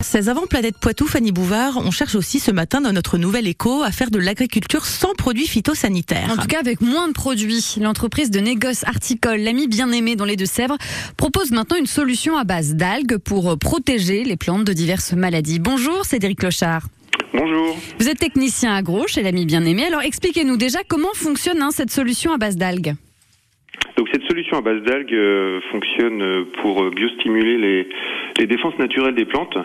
16 0.00 0.28
avant 0.28 0.46
Planète 0.46 0.78
Poitou, 0.78 1.08
Fanny 1.08 1.32
Bouvard, 1.32 1.76
on 1.84 1.90
cherche 1.90 2.14
aussi 2.14 2.38
ce 2.38 2.52
matin 2.52 2.80
dans 2.80 2.92
notre 2.92 3.18
nouvel 3.18 3.48
écho 3.48 3.82
à 3.82 3.90
faire 3.90 4.12
de 4.12 4.20
l'agriculture 4.20 4.86
sans 4.86 5.12
produits 5.12 5.48
phytosanitaires. 5.48 6.30
En 6.30 6.36
tout 6.40 6.46
cas, 6.46 6.60
avec 6.60 6.80
moins 6.80 7.08
de 7.08 7.12
produits. 7.12 7.74
L'entreprise 7.80 8.30
de 8.30 8.38
négoce 8.38 8.84
articole 8.84 9.40
L'Ami 9.40 9.66
Bien-Aimé 9.66 10.14
dans 10.14 10.24
les 10.24 10.36
Deux-Sèvres 10.36 10.78
propose 11.16 11.50
maintenant 11.50 11.76
une 11.76 11.86
solution 11.86 12.36
à 12.38 12.44
base 12.44 12.76
d'algues 12.76 13.16
pour 13.18 13.58
protéger 13.58 14.22
les 14.22 14.36
plantes 14.36 14.62
de 14.62 14.72
diverses 14.72 15.14
maladies. 15.14 15.58
Bonjour, 15.58 16.04
Cédric 16.04 16.38
Clochard. 16.38 16.86
Bonjour. 17.34 17.76
Vous 17.98 18.08
êtes 18.08 18.20
technicien 18.20 18.76
agro 18.76 19.08
chez 19.08 19.24
L'Ami 19.24 19.46
Bien-Aimé. 19.46 19.84
Alors 19.84 20.02
expliquez-nous 20.02 20.56
déjà 20.56 20.78
comment 20.86 21.12
fonctionne 21.14 21.60
hein, 21.60 21.70
cette 21.72 21.90
solution 21.90 22.32
à 22.32 22.38
base 22.38 22.56
d'algues. 22.56 22.94
Donc 23.98 24.06
cette 24.12 24.22
solution 24.28 24.56
à 24.56 24.60
base 24.60 24.80
d'algues 24.82 25.12
euh, 25.12 25.60
fonctionne 25.72 26.44
pour 26.62 26.84
euh, 26.84 26.90
biostimuler 26.90 27.58
les, 27.58 27.88
les 28.38 28.46
défenses 28.46 28.78
naturelles 28.78 29.16
des 29.16 29.24
plantes, 29.24 29.58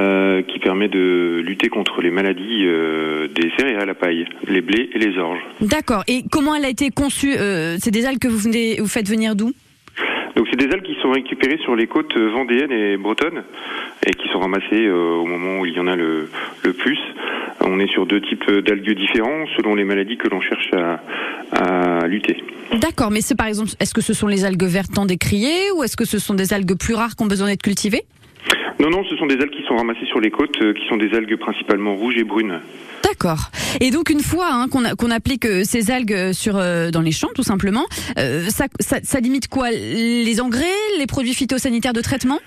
euh, 0.00 0.42
qui 0.42 0.58
permet 0.58 0.88
de 0.88 1.40
lutter 1.46 1.68
contre 1.68 2.02
les 2.02 2.10
maladies 2.10 2.64
euh, 2.66 3.28
des 3.28 3.52
céréales 3.56 3.88
à 3.88 3.94
paille, 3.94 4.26
les 4.48 4.62
blés 4.62 4.90
et 4.92 4.98
les 4.98 5.16
orges. 5.16 5.38
D'accord. 5.60 6.02
Et 6.08 6.24
comment 6.28 6.56
elle 6.56 6.64
a 6.64 6.70
été 6.70 6.90
conçue 6.90 7.34
euh, 7.38 7.76
C'est 7.78 7.92
des 7.92 8.04
algues 8.04 8.18
que 8.18 8.26
vous, 8.26 8.38
venez, 8.38 8.80
vous 8.80 8.88
faites 8.88 9.08
venir 9.08 9.36
d'où? 9.36 9.52
Donc 10.34 10.48
c'est 10.50 10.56
des 10.56 10.74
algues 10.74 10.82
qui 10.82 10.96
sont 11.00 11.12
récupérées 11.12 11.58
sur 11.58 11.76
les 11.76 11.86
côtes 11.86 12.16
vendéennes 12.16 12.72
et 12.72 12.96
bretonnes 12.96 13.44
et 14.04 14.10
qui 14.10 14.26
sont 14.30 14.40
ramassées 14.40 14.90
au 14.90 15.24
moment 15.24 15.60
où 15.60 15.66
il 15.66 15.74
y 15.74 15.78
en 15.78 15.86
a 15.86 15.94
le, 15.94 16.28
le 16.64 16.72
plus. 16.72 16.98
On 17.74 17.78
est 17.78 17.90
sur 17.90 18.04
deux 18.04 18.20
types 18.20 18.50
d'algues 18.66 18.94
différents 18.94 19.46
selon 19.56 19.74
les 19.74 19.84
maladies 19.84 20.18
que 20.18 20.28
l'on 20.28 20.42
cherche 20.42 20.70
à, 20.74 21.00
à 22.02 22.06
lutter. 22.06 22.36
D'accord, 22.78 23.10
mais 23.10 23.22
c'est 23.22 23.34
par 23.34 23.46
exemple, 23.46 23.70
est-ce 23.80 23.94
que 23.94 24.02
ce 24.02 24.12
sont 24.12 24.26
les 24.26 24.44
algues 24.44 24.64
vertes 24.64 24.92
tant 24.92 25.06
décriées 25.06 25.70
ou 25.74 25.82
est-ce 25.82 25.96
que 25.96 26.04
ce 26.04 26.18
sont 26.18 26.34
des 26.34 26.52
algues 26.52 26.76
plus 26.76 26.92
rares 26.92 27.16
qui 27.16 27.22
ont 27.22 27.28
besoin 27.28 27.46
d'être 27.46 27.62
cultivées? 27.62 28.02
Non, 28.78 28.90
non, 28.90 29.04
ce 29.08 29.16
sont 29.16 29.24
des 29.24 29.36
algues 29.36 29.52
qui 29.52 29.64
sont 29.66 29.76
ramassées 29.76 30.04
sur 30.04 30.20
les 30.20 30.30
côtes, 30.30 30.60
euh, 30.60 30.74
qui 30.74 30.86
sont 30.88 30.98
des 30.98 31.14
algues 31.14 31.36
principalement 31.38 31.94
rouges 31.94 32.18
et 32.18 32.24
brunes. 32.24 32.60
D'accord. 33.04 33.50
Et 33.80 33.90
donc 33.90 34.10
une 34.10 34.20
fois 34.20 34.48
hein, 34.50 34.66
qu'on 34.68 35.10
applique 35.10 35.46
ces 35.64 35.90
algues 35.90 36.32
sur 36.32 36.58
euh, 36.58 36.90
dans 36.90 37.00
les 37.00 37.12
champs, 37.12 37.30
tout 37.34 37.42
simplement, 37.42 37.86
euh, 38.18 38.48
ça, 38.48 38.66
ça, 38.80 38.98
ça 39.02 39.20
limite 39.20 39.48
quoi? 39.48 39.70
Les 39.70 40.40
engrais, 40.42 40.66
les 40.98 41.06
produits 41.06 41.34
phytosanitaires 41.34 41.94
de 41.94 42.02
traitement? 42.02 42.40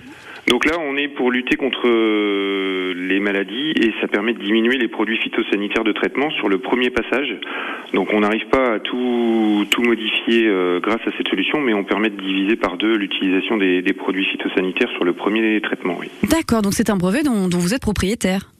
Donc 0.47 0.65
là, 0.65 0.73
on 0.79 0.95
est 0.95 1.07
pour 1.07 1.31
lutter 1.31 1.55
contre 1.55 1.87
euh, 1.87 2.93
les 2.95 3.19
maladies 3.19 3.71
et 3.71 3.93
ça 3.99 4.07
permet 4.07 4.33
de 4.33 4.39
diminuer 4.39 4.77
les 4.77 4.87
produits 4.87 5.17
phytosanitaires 5.17 5.83
de 5.83 5.91
traitement 5.91 6.29
sur 6.31 6.49
le 6.49 6.59
premier 6.59 6.91
passage. 6.91 7.35
Donc 7.93 8.13
on 8.13 8.19
n'arrive 8.19 8.45
pas 8.47 8.75
à 8.75 8.79
tout, 8.79 9.65
tout 9.71 9.81
modifier 9.81 10.47
euh, 10.47 10.79
grâce 10.79 11.01
à 11.07 11.11
cette 11.17 11.27
solution, 11.27 11.61
mais 11.61 11.73
on 11.73 11.83
permet 11.83 12.09
de 12.09 12.21
diviser 12.21 12.55
par 12.55 12.77
deux 12.77 12.95
l'utilisation 12.95 13.57
des, 13.57 13.81
des 13.81 13.93
produits 13.93 14.25
phytosanitaires 14.25 14.89
sur 14.91 15.03
le 15.03 15.13
premier 15.13 15.59
traitement. 15.61 15.97
Oui. 15.99 16.09
D'accord, 16.29 16.61
donc 16.61 16.73
c'est 16.73 16.89
un 16.89 16.97
brevet 16.97 17.23
dont, 17.23 17.47
dont 17.47 17.59
vous 17.59 17.73
êtes 17.73 17.81
propriétaire. 17.81 18.51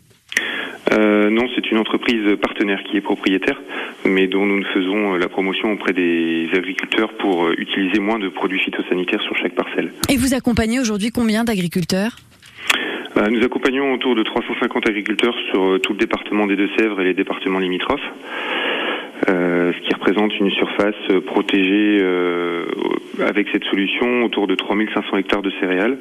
Euh, 0.91 1.29
non, 1.29 1.47
c'est 1.55 1.71
une 1.71 1.79
entreprise 1.79 2.35
partenaire 2.41 2.83
qui 2.83 2.97
est 2.97 3.01
propriétaire, 3.01 3.59
mais 4.05 4.27
dont 4.27 4.45
nous 4.45 4.63
faisons 4.73 5.15
la 5.15 5.27
promotion 5.27 5.71
auprès 5.71 5.93
des 5.93 6.47
agriculteurs 6.53 7.13
pour 7.13 7.49
utiliser 7.57 7.99
moins 7.99 8.19
de 8.19 8.29
produits 8.29 8.59
phytosanitaires 8.59 9.21
sur 9.21 9.35
chaque. 9.37 9.54
Et 10.15 10.17
vous 10.17 10.33
accompagnez 10.33 10.79
aujourd'hui 10.79 11.11
combien 11.11 11.43
d'agriculteurs? 11.43 12.15
Euh, 13.17 13.27
Nous 13.29 13.43
accompagnons 13.43 13.91
autour 13.91 14.15
de 14.15 14.23
350 14.23 14.87
agriculteurs 14.87 15.35
sur 15.51 15.61
euh, 15.61 15.77
tout 15.79 15.91
le 15.91 15.99
département 15.99 16.47
des 16.47 16.55
Deux-Sèvres 16.55 17.01
et 17.01 17.03
les 17.03 17.13
départements 17.13 17.59
limitrophes, 17.59 17.99
euh, 19.27 19.73
ce 19.73 19.85
qui 19.85 19.93
représente 19.93 20.31
une 20.39 20.51
surface 20.51 20.95
euh, 21.09 21.19
protégée 21.19 21.99
euh, 22.01 22.65
avec 23.27 23.47
cette 23.51 23.65
solution 23.65 24.23
autour 24.23 24.47
de 24.47 24.55
3500 24.55 25.17
hectares 25.17 25.41
de 25.41 25.51
céréales. 25.59 25.97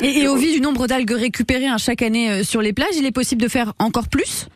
et, 0.00 0.20
et 0.20 0.28
au 0.28 0.36
vu 0.36 0.52
du 0.52 0.60
nombre 0.60 0.86
d'algues 0.86 1.10
récupérées 1.10 1.66
hein, 1.66 1.78
chaque 1.78 2.02
année 2.02 2.44
sur 2.44 2.62
les 2.62 2.72
plages, 2.72 2.94
il 2.96 3.06
est 3.06 3.12
possible 3.12 3.42
de 3.42 3.48
faire 3.48 3.72
encore 3.80 4.06
plus? 4.08 4.46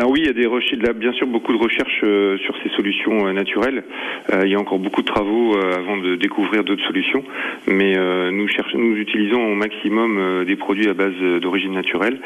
Alors 0.00 0.12
oui, 0.12 0.20
il 0.22 0.26
y 0.28 0.30
a 0.30 0.32
des 0.32 0.46
recherches, 0.46 0.80
bien 0.94 1.12
sûr 1.12 1.26
beaucoup 1.26 1.52
de 1.52 1.58
recherches 1.58 2.00
euh, 2.04 2.38
sur 2.38 2.54
ces 2.62 2.70
solutions 2.70 3.26
euh, 3.26 3.34
naturelles. 3.34 3.84
Euh, 4.32 4.46
il 4.46 4.50
y 4.50 4.54
a 4.54 4.58
encore 4.58 4.78
beaucoup 4.78 5.02
de 5.02 5.06
travaux 5.06 5.54
avant 5.58 5.98
de 5.98 6.16
découvrir 6.16 6.64
d'autres 6.64 6.82
solutions, 6.86 7.22
mais 7.66 7.94
nous 8.32 8.96
utilisons 8.96 9.44
au 9.44 9.54
maximum 9.54 10.44
des 10.46 10.56
produits 10.56 10.88
à 10.88 10.94
base 10.94 11.12
d'origine 11.42 11.72
naturelle, 11.72 12.18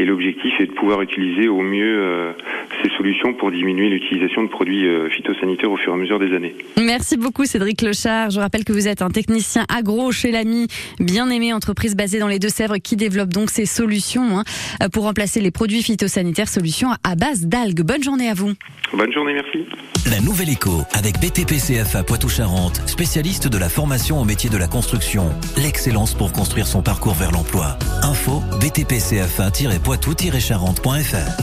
et 0.00 0.06
l'objectif 0.06 0.52
est 0.60 0.66
de 0.66 0.72
pouvoir 0.72 1.02
utiliser 1.02 1.48
au 1.48 1.60
mieux 1.60 2.02
euh, 2.02 2.32
ces 2.82 2.88
solutions 2.96 3.34
pour 3.34 3.50
diminuer 3.50 3.90
l'utilisation 3.90 4.42
de 4.42 4.48
produits 4.48 4.86
euh, 4.86 5.10
phytosanitaires 5.10 5.70
au 5.70 5.76
fur 5.76 5.92
et 5.92 5.94
à 5.94 5.98
mesure 5.98 6.18
des 6.18 6.34
années. 6.34 6.54
Merci 6.78 7.18
beaucoup 7.18 7.44
Cédric 7.44 7.78
Clochard. 7.78 8.30
Je 8.30 8.40
rappelle 8.40 8.64
que 8.64 8.72
vous 8.72 8.88
êtes 8.88 9.02
un 9.02 9.10
technicien 9.10 9.66
agro 9.68 10.10
chez 10.10 10.30
l'ami 10.30 10.68
bien 10.98 11.28
aimé 11.28 11.52
entreprise 11.52 11.94
basée 11.94 12.18
dans 12.18 12.28
les 12.28 12.38
Deux-Sèvres 12.38 12.78
qui 12.78 12.96
développe 12.96 13.28
donc 13.28 13.50
ces 13.50 13.66
solutions 13.66 14.38
hein, 14.38 14.44
pour 14.90 15.04
remplacer 15.04 15.40
les 15.40 15.50
produits 15.50 15.82
phytosanitaires, 15.82 16.48
solutions 16.48 16.88
à 17.04 17.14
base 17.14 17.46
d'algues. 17.46 17.82
Bonne 17.82 18.02
journée 18.02 18.30
à 18.30 18.34
vous. 18.34 18.52
Bonne 18.94 19.12
journée, 19.12 19.34
merci. 19.34 19.66
La 20.10 20.20
Nouvelle 20.20 20.48
Écho 20.48 20.82
avec 20.94 21.20
BTP 21.20 21.52
CFA 21.58 22.02
Poitou-Charentes, 22.02 22.80
spécialiste 22.86 23.48
de 23.48 23.58
la 23.58 23.68
formation 23.68 24.18
au 24.18 24.24
métier 24.24 24.48
de 24.48 24.56
la 24.56 24.66
construction. 24.66 25.28
L'excellence 25.58 26.14
pour 26.14 26.32
construire 26.32 26.66
son 26.66 26.82
parcours 26.82 27.14
vers 27.14 27.32
l'emploi. 27.32 27.78
Info 28.02 28.42
BTPCFA-poitou-charentes.fr 29.90 31.40